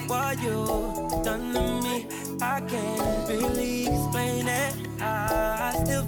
[0.08, 0.66] What you
[1.24, 2.08] done to me.
[2.42, 4.74] I can't really explain it.
[5.02, 6.06] I still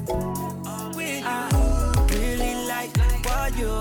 [0.95, 2.17] with you.
[2.17, 2.91] Really like
[3.25, 3.79] what you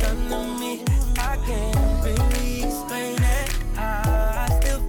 [0.00, 0.82] done to me.
[1.18, 3.48] I can't really explain it.
[3.76, 4.80] I still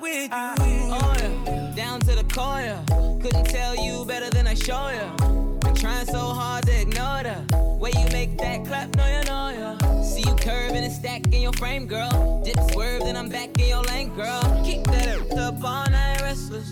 [0.00, 0.28] with you.
[0.32, 2.60] Ah, oh yeah, down to the core.
[2.60, 2.82] yeah.
[3.20, 5.58] Couldn't tell you better than I show you.
[5.60, 8.94] Been trying so hard to ignore the way you make that clap.
[8.96, 9.25] No, you
[11.16, 12.42] stack in your frame, girl.
[12.44, 14.42] Dip swerve, then I'm back in your lane, girl.
[14.64, 16.68] Keep that up all night restless.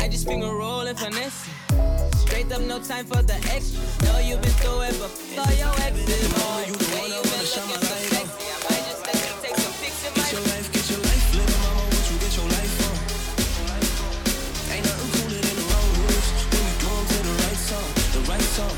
[0.00, 1.48] I just finger roll and finesse.
[2.18, 3.82] Straight up, no time for the extra.
[4.04, 6.32] Know you've been through it before your exes.
[6.36, 8.26] Oh, you the one I wanna shine my light on.
[8.70, 11.26] I just let you take some pics in my Get your life, get your life,
[11.34, 12.96] little mama, what you get your life on?
[14.74, 18.48] Ain't nothing cooler than the wrong when you do to the right song, the right
[18.56, 18.74] song.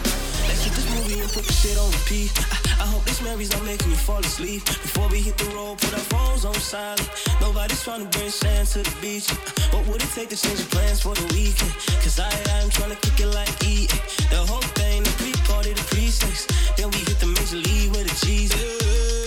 [0.48, 2.32] Let's this movie and put the shit on repeat.
[2.40, 2.58] I,
[3.04, 4.64] This memories don't make me fall asleep.
[4.64, 7.08] Before we hit the road, put our phones on silent.
[7.40, 9.30] Nobody's trying to bring sand to the beach.
[9.72, 11.74] What would it take to change the plans for the weekend?
[12.02, 13.86] Cause I, I'm trying to kick it like E.
[14.30, 16.46] The whole thing, the pre-party, the pre-sex.
[16.76, 18.52] Then we hit the major league with a cheese.
[18.52, 19.23] I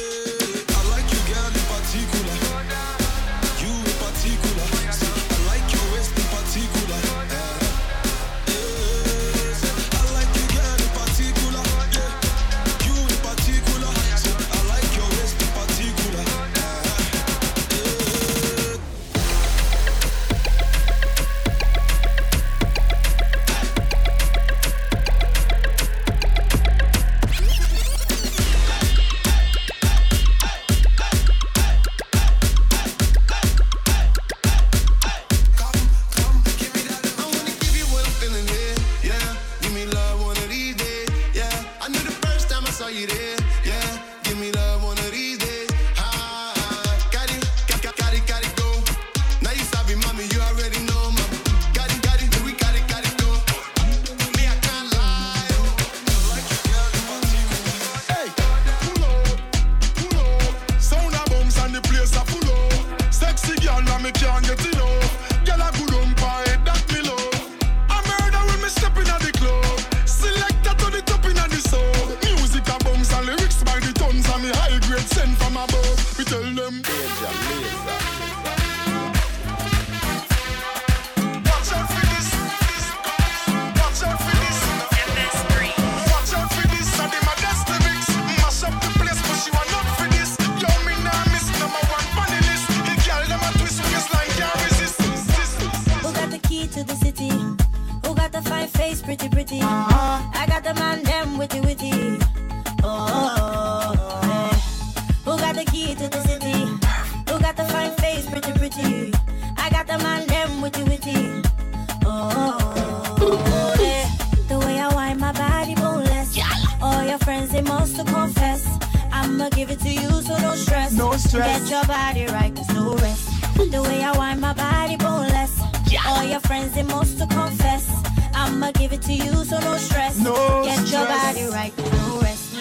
[121.19, 121.61] stress.
[121.61, 123.30] Get your body right, there's no rest.
[123.56, 125.60] The way I wind my body boneless.
[126.07, 127.89] All your friends they must to confess.
[128.34, 130.19] I'ma give it to you, so no stress.
[130.19, 132.56] No Get your body right, there's no rest.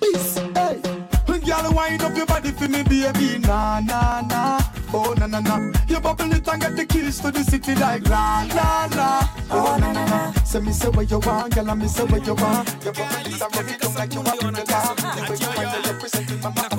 [0.00, 0.80] Peace, hey,
[1.46, 3.38] girl, wind up your body for me, baby.
[3.38, 4.60] Nah, nah, nah.
[4.92, 5.72] Oh, na na na.
[5.86, 9.28] You bubble it and get the keys to the city like la la la.
[9.50, 10.32] Oh, na na na.
[10.44, 12.68] Say me say what you want, girl, and me say what you want.
[12.84, 14.96] You bubble it and rub it down like you want me to laugh.
[14.96, 16.77] The way you wind it, representing my Africa.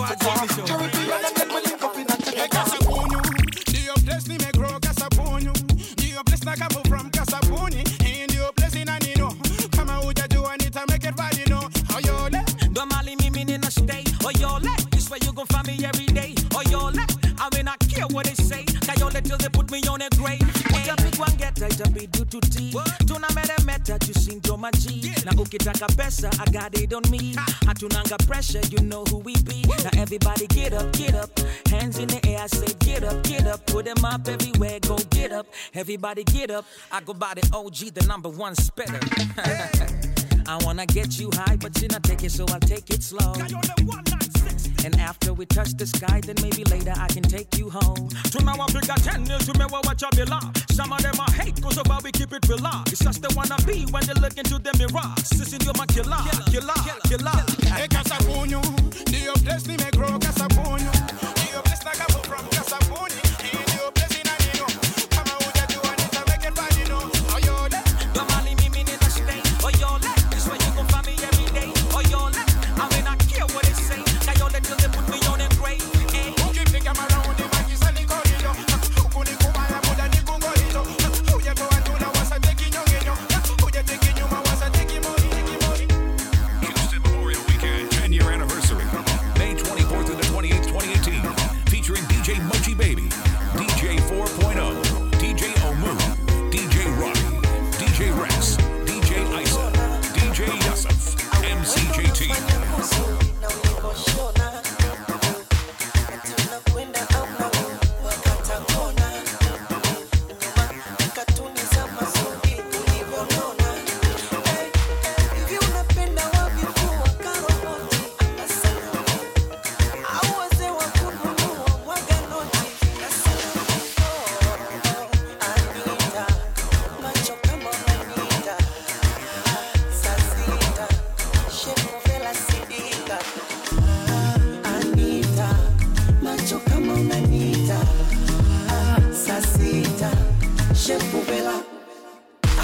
[24.72, 25.14] My G.
[25.26, 27.34] Na ukitaka pesa I got it on me.
[27.66, 29.62] Hatunanga pressure you know who we be.
[29.84, 31.30] Now everybody get up, get up.
[31.70, 33.66] Hands in the air I say get up, get up.
[33.66, 35.48] Put them up everywhere go get up.
[35.74, 36.66] Everybody get up.
[36.92, 39.00] I go by the OG the number one spitter.
[40.48, 43.34] I wanna get you high, but you not take it, so I'll take it slow.
[44.86, 48.08] And after we touch the sky, then maybe later I can take you home.
[48.32, 50.54] To now I figure 10 years to me what watch I belong.
[50.72, 52.66] Some of them I hate cause of how we keep it real.
[52.88, 55.10] It's just the wanna be when they look into the mirror.
[55.24, 56.18] Sissing you're my killer,
[56.52, 56.80] killer,
[57.10, 57.40] killer.
[57.76, 58.62] Hey Casapunho,
[59.06, 60.92] Dio bless me me grow Casapunho.
[61.44, 63.09] Dio bless na kapo from Casapuni.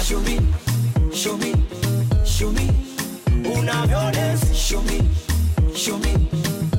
[0.06, 0.38] Show me,
[1.12, 1.52] show me,
[2.24, 2.66] show me.
[3.52, 5.00] Unavyo dance, show me,
[5.74, 6.28] show me,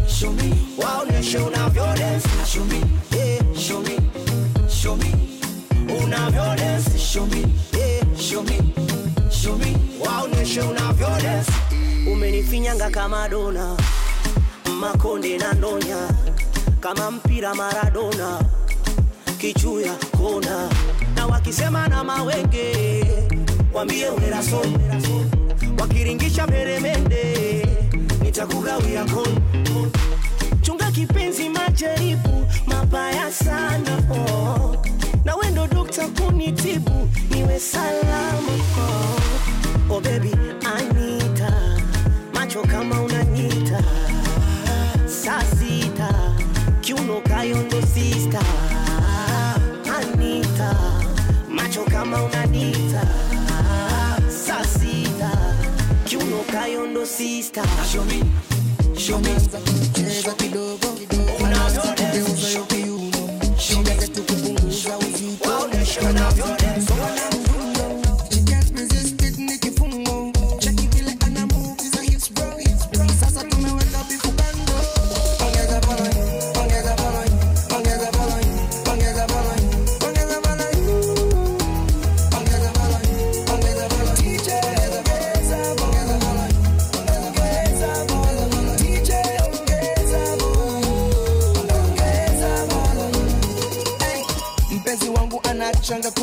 [0.07, 0.53] show me.
[0.77, 2.81] Waoneshe unavyo dance, show me,
[3.11, 3.97] yeah, show me,
[4.69, 5.11] show me.
[5.99, 7.43] Unavyo dance, show me,
[7.73, 8.73] yeah, show me,
[9.29, 9.75] show me.
[9.99, 11.51] Waoneshe unavyo dance.
[12.11, 13.77] Umenifinyanga kama dona,
[14.79, 16.09] makonde na ndonya,
[16.79, 18.41] kama mpira Maradona,
[19.37, 20.69] kichuya kona,
[21.15, 23.05] na wakisema na mawenge,
[23.73, 24.61] wambie uneraso,
[25.79, 27.67] wakiringisha peremende,
[28.21, 29.41] nitakugawia kona.
[30.61, 34.75] Chunga kipenzi, majaribu mabaya sana oh.
[35.25, 39.93] na wendo dokta kunitibu niwe salama oh.
[39.95, 40.31] oh baby
[40.77, 41.53] Anita,
[42.33, 43.83] macho kama unanita
[45.23, 46.35] saa sita
[46.81, 48.41] kiuno kayondo sista
[57.07, 58.21] sista show me,
[58.97, 59.29] show me.
[59.93, 60.87] Cheza kidogo
[61.39, 65.47] unavyogeuza yo kiuno, shida tu kupunguza uzito.
[65.85, 66.01] She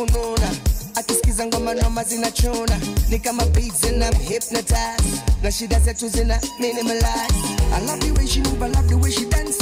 [0.06, 0.50] kununa
[0.94, 2.78] akisikiza ngoma noma zinachuna.
[3.08, 5.22] Ni kama beats and I'm hypnotized.
[5.42, 7.34] Na shida zetu zina minimalize.
[7.72, 9.53] I love the way she move I love the way she dancing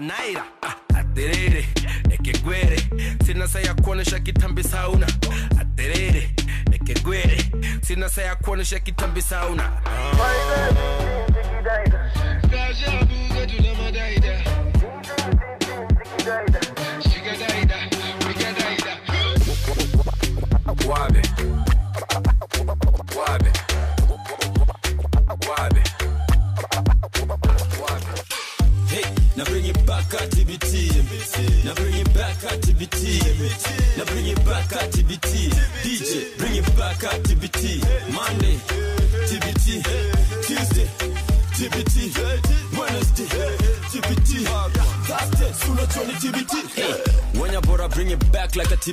[0.00, 0.45] keja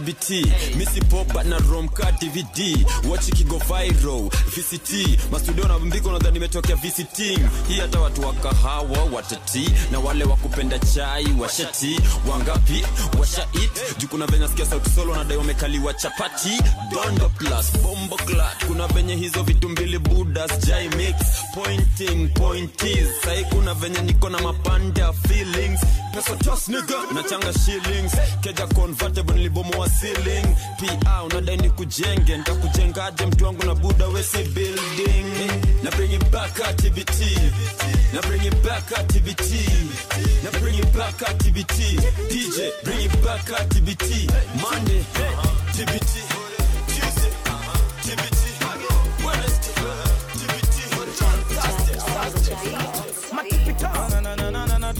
[0.04, 0.76] TBT.
[0.76, 2.82] Missy pop but na rom ka DVD.
[3.08, 4.30] Watch it go viral.
[4.54, 5.20] VCT.
[5.32, 7.18] Mastudio na mbiko nadhani nimetokea VCT
[7.68, 12.00] Hii hata watu wa kahawa watati na wale wa kupenda chai washati
[12.32, 12.84] wangapi
[13.20, 16.50] washa it juu kuna venye sikia sauti solo nadai wamekaliwa chapati
[16.92, 21.16] dondo plus bombo clat kuna venye hizo vitu mbili budas jai mix
[21.54, 25.80] pointing pointies sai kuna venye niko na mapanda feelings
[26.14, 26.36] pesa
[26.68, 26.98] nigga.
[27.14, 28.14] Nachanga shillings.
[28.42, 30.56] Keja convertible nilibomoa ceiling.
[31.04, 32.38] Pa unadai ni kujenge.
[32.38, 35.26] Ntakujengaje mtu wangu na buda wesi building.
[35.84, 37.20] Na bring it back TBT
[38.14, 39.52] na bring it back TBT
[40.44, 42.00] na bring it back TBT
[42.30, 44.30] DJ bring it back TBT
[44.62, 45.04] Monday
[45.74, 46.22] TBT
[46.88, 47.32] Tuesday
[48.04, 48.40] TBT
[49.26, 49.74] Wednesday
[50.38, 50.76] TBT
[53.34, 54.94] matipita na na na na na na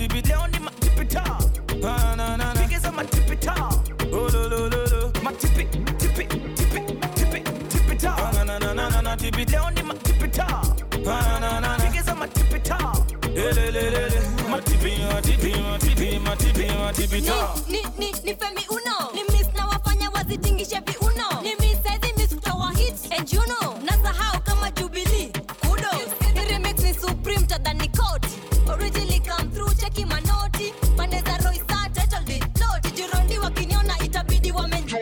[16.98, 19.12] matipita ni, ni, ni femi uno.
[19.14, 23.74] Ni miss na wafanya wazitingishe viuno ni miss saizi miss kutoa hit and you know
[23.86, 25.32] nasahau kama jubilee.
[25.62, 25.88] Kudo.
[26.36, 28.26] Ni remix ni supreme tadhani coat
[28.70, 35.00] originally come through cheki manoti pande za roisa title deed lot jirondi wakiniona itabidi wamenjua.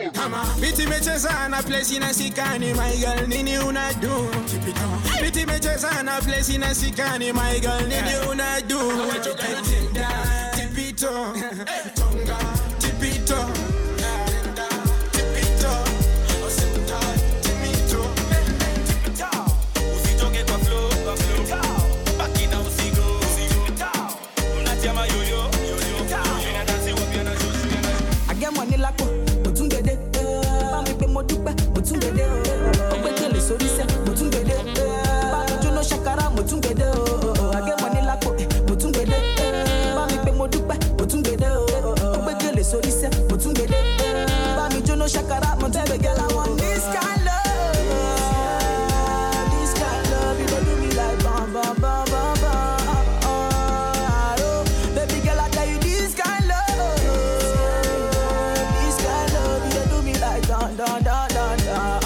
[0.60, 4.28] Biti imecheza na place inasikani my girl nini unadu?
[5.22, 8.78] Biti imecheza na place inasikani my girl nini unadu?
[10.56, 11.34] Tipito
[61.72, 62.01] Yeah.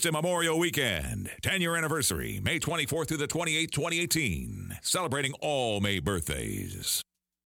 [0.00, 4.78] Houston Memorial Weekend, 10 year anniversary, May 24th through the 28th, 2018.
[4.80, 7.02] Celebrating all May birthdays.